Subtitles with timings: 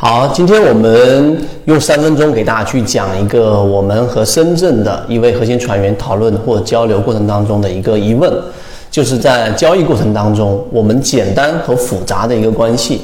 [0.00, 8.32] 好，今天我们用三分钟给大家去讲一个我们和深圳的一位核心船员讨论或交流过程当中的一个疑问，
[8.92, 13.00] 就是在交易过程当中，我们简单和复杂的一个关系，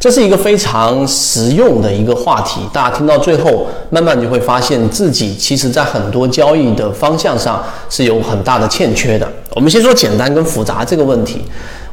[0.00, 2.62] 这是一个非常实用的一个话题。
[2.72, 9.28] 大家听到最后，慢慢就会发现自己其实在很多交易的方向上是有很大的欠缺的。
[9.54, 11.42] 我们先说简单跟复杂这个问题。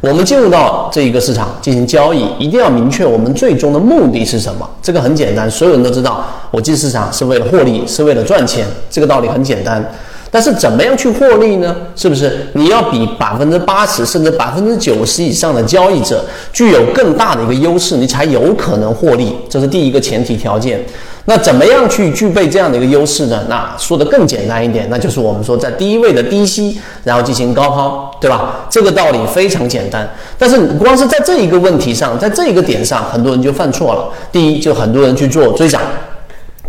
[0.01, 4.67] 我们进入到这一个市场进行交易，一定要明确我们最终的目的是什么。
[4.81, 8.65] 这个很简单，所有人都知道，我进市场是为了获利，是为了赚钱。
[8.89, 9.79] 这个道理很简单。
[10.31, 11.75] 但是怎么样去获利呢？
[11.93, 19.35] 是不是你要比百分之八十甚至百分之九十以上的交易者具有更大的一个优势，你才有可能获利？
[19.49, 20.81] 这是第一个前提条件。
[21.25, 23.43] 那怎么样去具备这样的一个优势呢？
[23.47, 28.65] 那说的更简单一点，那就是我们说在低位的低吸，然后进行高抛，对吧？
[28.71, 30.09] 这个道理非常简单。
[30.39, 34.09] 但是光是在这一个问题上，在这一个点上，很多人就犯错了。
[34.31, 35.79] 第一，就很多人去做追涨。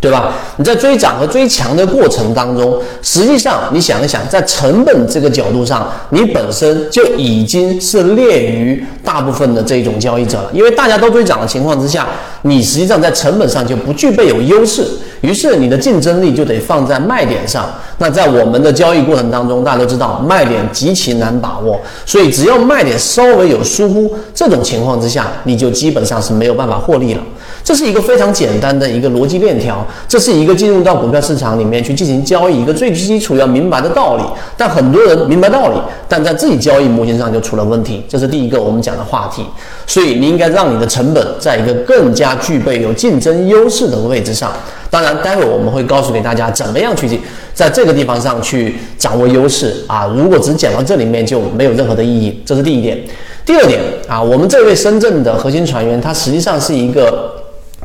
[0.02, 0.33] 对吧？
[0.56, 10.50] 你在追涨和追强的过程当中，实际上你想一想，在成本这个角度上，你本身就已经是劣于大部分的这种交易者了。
[10.53, 12.08] 因为大家都追涨的情况之下，
[12.42, 14.84] 你实际上在成本上就不具备有优势，
[15.20, 17.64] 于是你的竞争力就得放在卖点上。
[17.98, 27.20] 那在我们的交易过程当中，大家都知道卖点极其难把握，所以只要卖点稍微有疏忽，这种情况之下，你就基本上是没有办法获利了。
[27.64, 34.24] 这是一个非常简单的一个逻辑链条，这是一个进入到股票市场里面去进行交易一个最基础要明白的道理。
[34.56, 35.77] 但很多人明白道理，
[36.08, 38.02] 但在自己交易模型上就出了问题。
[38.08, 39.44] 这是第一个我们讲的话题。
[39.86, 44.52] 所以你应该让你的成本在一个更加具备有竞争优势的位置上。
[44.90, 47.08] 当然，待会我们会告诉给大家怎么样去
[47.55, 50.12] 在这个地方上去掌握优势啊。
[50.16, 52.42] 如果只讲到这里面就没有任何的意义。
[52.44, 52.98] 这是第一点。
[53.46, 57.42] 第二点啊，我们这位深圳的核心船员，他实际上是一个。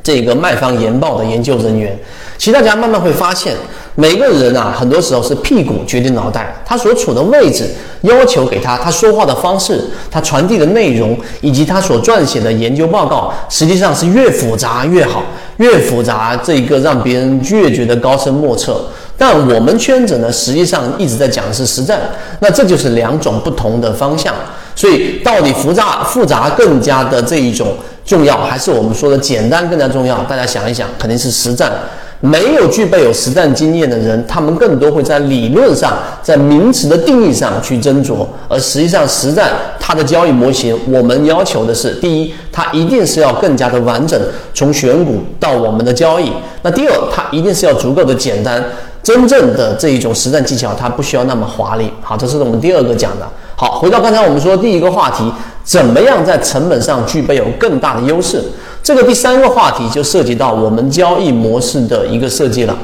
[0.07, 1.93] 这个卖方研报的研究人员，
[2.37, 3.53] 其实大家慢慢会发现，
[3.95, 7.69] 每个人啊，很多时候是屁股决定脑袋，他所处的位置
[8.03, 15.21] 要求给他，他说话的方式，他传递的内容，以及他所撰写的研究报告，实际上是越复杂越好，
[15.57, 18.79] 越复杂这个让别人越觉得高深莫测。
[19.17, 21.99] 但我们圈子呢，实际上一直在讲的是实战，
[22.39, 24.33] 那这就是两种不同的方向。
[24.73, 27.75] 所以到底复杂复杂更加的这一种。
[28.07, 30.17] 重要还是我们说的简单更加重要？
[30.23, 31.71] 大家想一想，肯定是实战。
[32.19, 44.19] 没有具备有实战经验的人，他们更多会在理论上、在名词的定义上去斟酌，而实际上实战它的交易模型，我们要求的是：第一，它一定是要更加的完整，
[44.53, 46.31] 从选股到我们的交易；
[46.63, 48.63] 那第二，它一定是要足够的简单。
[49.03, 51.91] 真正的这一种实战技巧，它不需要那么华丽。
[52.01, 53.27] 好，这是我们第二个讲的。
[53.55, 55.31] 好，回到刚才我们说第一个话题。
[55.67, 58.41] 怎么样在成本上具备有更大的优势？
[58.81, 62.77] 这个第三个话题就涉及到我们交易模式的一个设计了。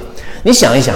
[0.44, 0.94] 你想一想，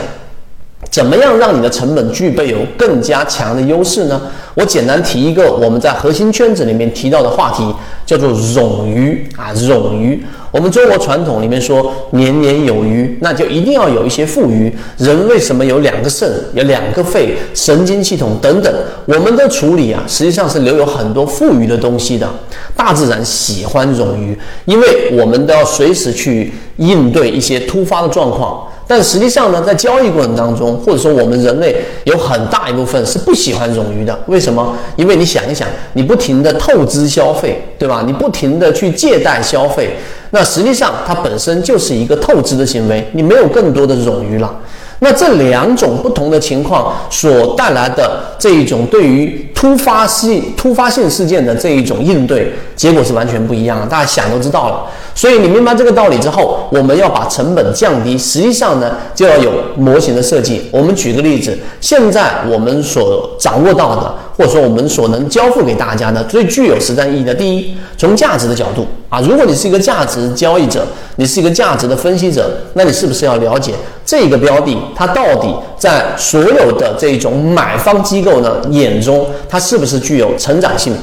[0.97, 4.19] 怎么样让你的成本具备有更加强的优势呢？
[4.55, 7.63] 我简单提一个我们在核心圈子里面提到的话题，
[8.03, 10.19] 叫做冗余啊，冗余。
[10.49, 14.73] 我们中国传统里面说年年有余，那就一定要有一些富余。
[14.97, 18.73] 人为什么有两个肾、有两个肺、神经系统等等？
[19.05, 22.27] 我们的处理啊，实际上是留有很多富余的东西的。
[22.75, 28.63] 大自然喜欢冗余，因为我们都要随时去应对一些突发的状况。
[28.87, 31.75] 但实际上呢，在交易过程当中，或者说我们人类
[32.05, 34.17] 有很大一部分是不喜欢冗余的。
[34.27, 34.73] 为什么？
[34.95, 38.03] 因为你想一想，你不停的透支消费，对吧？
[38.07, 39.97] 你不停的去借贷消费。
[40.31, 44.55] 那实际上，它本身就是一个透支的行为，你没有更多的冗余了。
[44.99, 53.85] 那这两种不同的情况所带来的这一种对于突发性突发性事件的这一种应对，结果是完全不一样的。
[53.85, 54.85] 大家想都知道了。
[55.17, 60.61] 所以你明白这个道理之后，我们要把成本降低，实际上呢，就要有模型的设计。
[60.71, 64.15] 我们举个例子，现在我们所掌握到的。
[64.37, 70.85] 或者说，我们所能交付给大家的最具有实战意义的，第一，从价值的角度啊，如果你是一个价值交易者，
[71.15, 73.73] 你是一个价值的分析者，那你是不是要了解
[74.05, 80.93] 这个标的它到底在所有的这种买方机构呢眼中，它是不是具有成长性，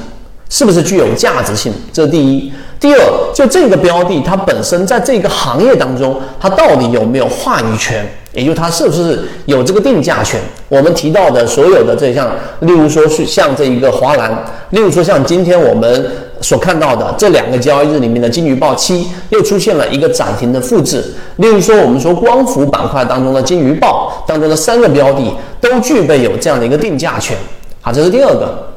[0.49, 1.73] 是不是具有价值性？
[1.91, 2.49] 这是第一。
[2.79, 2.99] 第二，
[3.33, 8.05] 就这个标的它本身在这个行业当中，它到底有没有话语权？
[8.33, 10.39] 也就它是不是有这个定价权？
[10.67, 12.29] 我们提到的所有的这项，
[12.59, 14.29] 例如说是像这一个华兰，
[14.71, 16.11] 例如说像今天我们
[16.41, 21.01] 所看到的这两个交易日里面的金鱼报七又出现了一个涨停的复制，
[21.37, 27.37] 例如说我们说光伏板块当中的金鱼报当中的三个标的都具备有这样的一个定价权。
[27.81, 28.67] 好，这是第二个。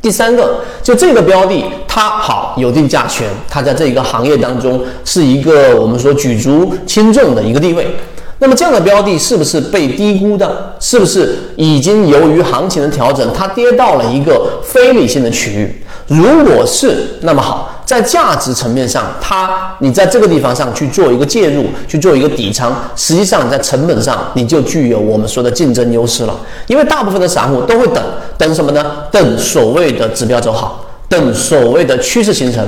[0.00, 7.96] 第三个，就这个标的，它好有定价权，它在这一个行业当中是一个我们说举足轻重的一个地位。
[8.40, 10.76] 那么这样的标的是不是被低估的？
[10.78, 15.82] 是不是已经由于行情的调整，它跌到了一个非理性的区域？
[16.06, 26.38] 如果是，那么好，在价值层面上，它你在这个地方上去做一个介入，去做一个底仓，实际上在成本上你就具有我们说的竞争优势了。
[26.66, 28.04] 因为大部分的散户都会等
[28.36, 28.84] 等什么呢？
[29.10, 32.62] 等所谓的指标走好，等所谓的趋势形成。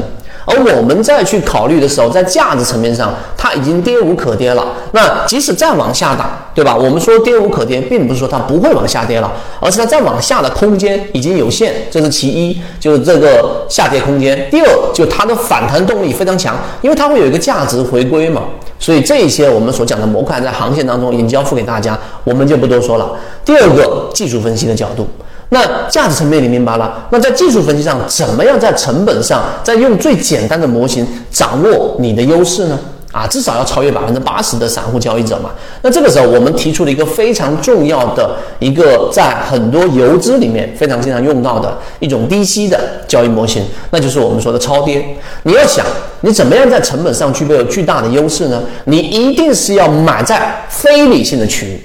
[0.50, 4.66] 而我们再去考虑的时候，在价值层面上，它已经跌无可跌了。
[4.92, 6.74] 那即使再往下打，对吧？
[6.76, 14.48] 我们说跌无可跌，并不是说它不会往下跌了，而是它再往下的空间已经有限，这是其一，就是这个下跌空间。
[14.50, 18.42] 第二，就它的反弹动力非常强，因为它会有一个价值回归嘛。
[18.78, 23.12] 所以这些我们所讲的模块在航线当中已经交付给大家，我们就不多说了。
[23.44, 25.06] 第二个，技术分析的角度。
[25.50, 27.06] 那价值层面你明白了？
[27.10, 32.78] 那在技术分析上，怎么样在成本上，在用最简单的模型掌握你的优势呢？
[33.12, 35.50] 啊，至少要超越百分之八十的散户交易者嘛。
[35.82, 45.04] 那这个时候，我们提出了一个非常重要的一个，在很多游资里面非常经常用到的一种低息的交易模型，那就是我们说的超跌。
[45.42, 45.84] 你要想，
[46.20, 48.62] 你怎么样在成本上具备有巨大的优势呢？
[48.84, 51.82] 你一定是要买在非理性的区域。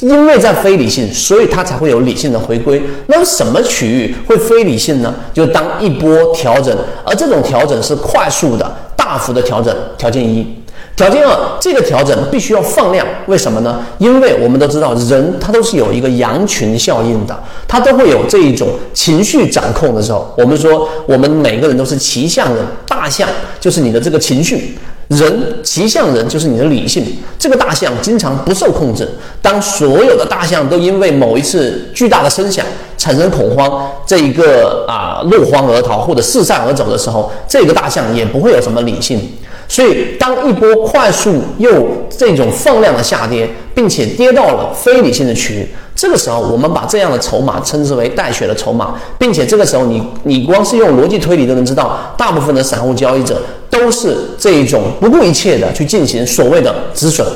[0.00, 2.80] 因为在非理性，所以它才会有理性的回归。
[3.06, 5.14] 那么什么区域会非理性呢？
[5.32, 9.74] 就当一波调整，而这种调整是快速的、大幅的调整。
[9.96, 10.46] 条件一，
[10.94, 13.04] 条件二，这个调整必须要放量。
[13.26, 13.80] 为什么呢？
[13.98, 17.36] 因为我们都知道，人他都是有一个羊群效应的，
[17.66, 20.32] 他都会有这一种情绪掌控的时候。
[20.38, 23.28] 我们说，我们每个人都是骑象人，大象
[23.58, 24.78] 就是你的这个情绪。
[25.08, 27.04] 人骑象人就是你的理性，
[27.38, 29.08] 这个大象经常不受控制。
[29.40, 32.64] 当所有的大象都因为某一次巨大的声响
[32.98, 39.18] 产生恐慌，这一个啊落荒而逃或者四散而走的时候，这个大象也不会有什么理性。
[39.68, 57.26] 所以，当一波快速又这种放量的下跌，并且跌到了非理性的区域，这个时候我们把这样的筹码称之为带血的筹码，并且这个时候你你光是用逻辑推理都能知道，大部分的散户交易者都是这一种不顾一切的去进行所谓的止损。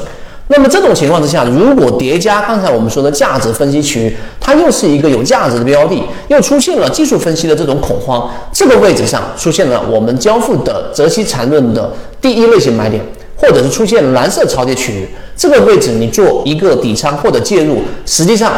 [0.49, 11.91] 那么这种情况之下，如果叠加刚才我们说的价值分析区域，它又是一个有价值的标的，又出现了技术分析的这种恐慌，这个位置上出现了我们交付的择期缠论的
[12.23, 13.05] 第一类型买点，
[13.37, 18.51] 或者是出现蓝色超跌区域，这个位置你做一个底仓或者介入，实际上。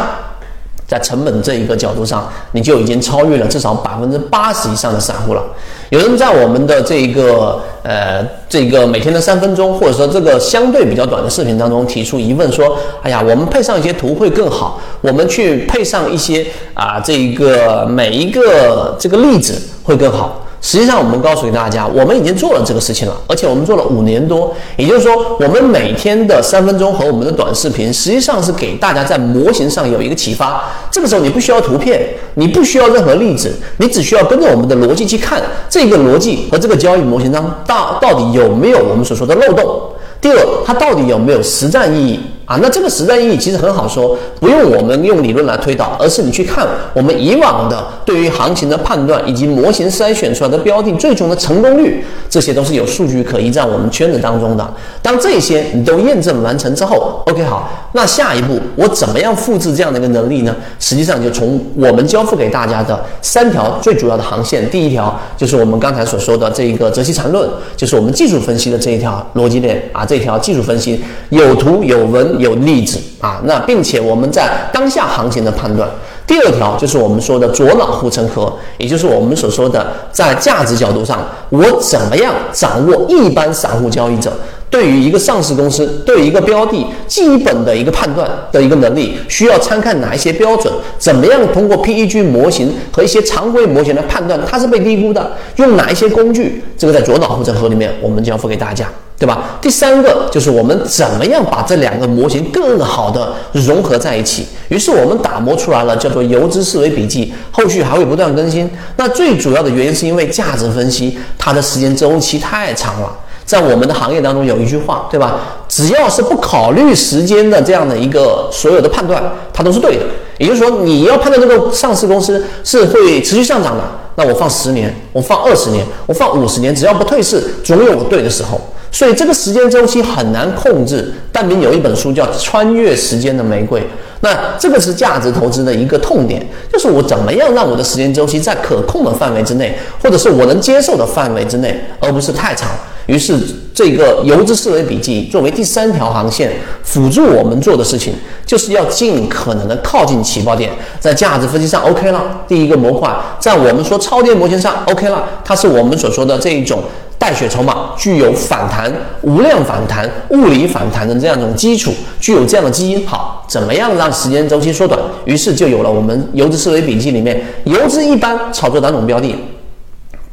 [0.87, 5.43] 在成本这一个角度上，你就已经超越了至少百分之八十以上的散户了。
[5.89, 16.45] 有人在我们的这一个呃这个每天的三分钟，或者说这个相对比较短的视频当中提出疑问说：“哎呀，我们配上一些图会更好，我们去配上一些
[16.75, 24.51] 啊这一个每一个这个例子会更好。”实际上，我们告诉给大家，我们已经做了这个事情了，而且我们做了五年多。
[24.77, 30.63] 也就是说，我们每天的三分钟和我们的短视频，实际上是给大家在模型上有一个启发。
[30.89, 32.03] 这个时候，你不需要图片，
[32.33, 35.39] 你不需要任何例子，你只需要跟着我们的逻辑去看
[35.69, 39.79] 这个逻辑和这个交易模型当中到到底有没有我们所说的漏洞。
[40.19, 42.19] 第二，它到底有没有实战意义？
[42.45, 54.73] 啊，那这个实战意义其实很好说，不用我们用理论来推导，而是你去看我们以往的对于行情的判断以及模型筛选出来的标的最终的成功率，这些都是有数据可依在我们圈子当中的。
[55.01, 60.55] 当这些你都验证完成之后，OK 好，那下一步我怎么样复制这样的一个能力呢？
[60.79, 72.34] 实际上就从我们交付给大家的三条最主要的航线，第一条就是我们刚才所说的这一个泽西缠论，就是我们技术分析的这一条逻辑链啊，这条技术分析有图有文。
[72.39, 75.89] 有例子啊，那并且我们在当下行情的判断。
[76.27, 84.33] 第二条就是我们说的左脑护城河，也就是我们所说的在价值角度上，我怎么样掌握一般散户交易者
[84.75, 90.73] 对于一个上市公司、对一个标的基本的一个判断的一个能力，需要参看哪一些标准？
[90.99, 95.31] 怎么样通过 PEG 模型和一些常规模型来判断它是被低估的？
[95.55, 96.61] 用哪一些工具？
[96.77, 98.85] 这个在左脑护城河里面，我们交付给大家。
[99.17, 99.57] 对吧？
[99.61, 104.45] 第三个就是我们怎么样把这两个模型更好的融合在一起。
[104.67, 108.69] 于是我们打磨出来了叫做游资思维笔记，后续还会不断更新。
[108.97, 113.09] 那最主要的原因是因为价值分析它的时间周期太长了。
[113.45, 115.39] 在我们的行业当中有一句话，对吧？
[115.69, 119.21] 只要是不考虑时间的这样的一个所有的判断，
[119.53, 120.03] 它都是对的。
[120.37, 123.83] 也就是说，你要判断这个上市公司是会持续上涨的，
[124.15, 128.59] 那我放十年，我放二十年，我放五十年，只要不退市，总有我对的时候。
[128.91, 131.13] 所以这个时间周期很难控制。
[131.31, 133.81] 但明有一本书叫《穿越时间的玫瑰》，
[134.21, 142.69] 那这个是价值投资的一个痛点，就是我怎么样让我的时间周期在可控的范围之内，或者是我能接受的范围之内，而不是太长。
[143.07, 143.37] 于是，
[143.73, 146.51] 这个游资思维笔记作为第三条航线，
[146.83, 148.13] 辅助我们做的事情，
[148.45, 152.41] 就是要尽可能的靠近起爆点，在价值分析上 OK 了。
[152.47, 156.81] 第一个模块，在我们说超跌模型上 OK 了，它是我们所说的这一种
[157.19, 163.05] 带血筹码，具有反弹、无量反弹、物理反弹的这样一种基础，具有这样的基因。
[163.05, 164.99] 好，怎么样让时间周期缩短？
[165.25, 169.35] 于是就有了我们游资思维笔记里面，游资一般炒作哪种标的？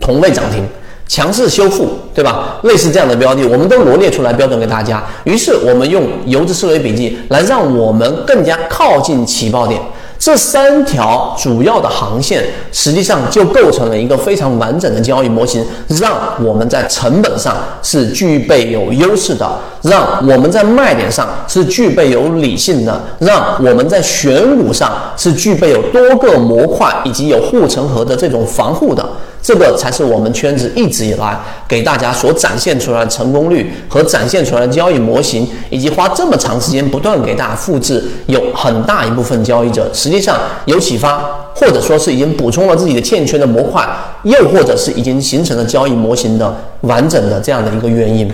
[0.01, 0.67] 同类涨停。
[1.13, 2.57] 强势修复，对吧？
[2.63, 5.05] 类似这样的标的，我们都罗列出来标准给大家。
[5.25, 9.79] 于是我们用游资思维笔记来让我们更加靠近起爆点。
[10.19, 12.43] 这三条主要的航线，
[12.73, 15.63] 实际上就构成了一个非常完整的交易模型，
[16.01, 19.47] 让我们在成本上是具备有优势的，
[19.83, 29.07] 让我们在卖点上是具备有理性的，让我们在选股上是具备有多个模块以及有护城河的这种防护的。
[29.43, 41.19] 这个才是我们圈子一直以来给大家所展现出来的成功率和展现出来的交易模型，以及花这么长时间不断给大家复制，有很大一部分交易者实际上有启发，
[41.57, 43.85] 或者说是已经补充了自己的欠缺的模块，
[44.23, 48.33] 又或者是已经形成了交易模型的完整的这样的一个原因。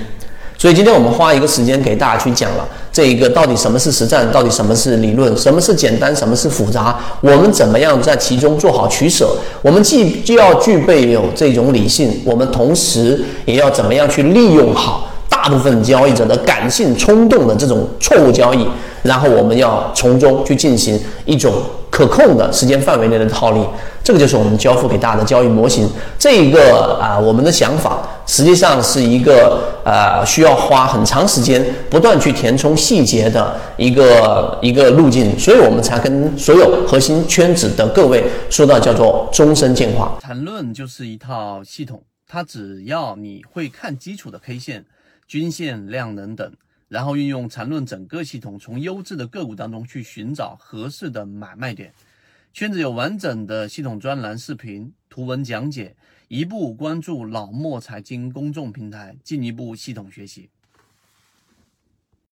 [0.59, 9.37] 所以今天我们花一个时间给大家去讲了这一个到底什么是实战，到底什么是理论，什么是简单，什么是复杂，我们怎么样在其中做好取舍？
[9.63, 18.67] 我们既既要具备有这种理性，我们同时也要怎么样去利用好大部分交易者的感性冲动的这种错误交易，
[19.05, 21.53] 然后我们要从中去进行一种
[21.89, 23.61] 可控的时间范围内的套利。
[24.09, 25.87] 这个就是我们交付给大家的交易模型。
[26.19, 40.17] 这一个啊，我们的想法实际上是一个呃，需要花很长时间不断去填充细节的一个一个路径，所以我们才跟所有核心圈子的各位说到叫做终身进化。
[40.23, 44.87] 缠论就是一套系统，它只要你会看基础的 K 线、
[45.27, 46.51] 均线、量能等，
[46.89, 51.93] 然后运用缠论整个系统，从优质的个股当中去寻找合适的买卖点。
[52.53, 55.95] 圈子有完整的系统专栏、视频、图文讲解，
[56.27, 60.51] 一步关注老莫财经公众平台，进一步系统学习。